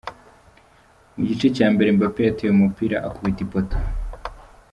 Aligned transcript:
Mu 1.15 1.21
gice 1.29 1.47
cya 1.55 1.67
mbere 1.73 1.87
Mbappe 1.95 2.19
yateye 2.27 2.51
umupira 2.53 2.97
ukubita 3.07 3.41
ipoto. 3.45 3.77